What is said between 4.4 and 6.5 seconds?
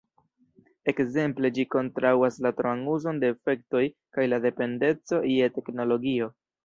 dependeco je teknologio.